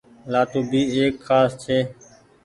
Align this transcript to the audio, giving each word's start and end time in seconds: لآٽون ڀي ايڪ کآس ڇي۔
لآٽون 0.31 0.63
ڀي 0.71 0.81
ايڪ 0.95 1.13
کآس 1.27 1.51
ڇي۔ 1.63 1.77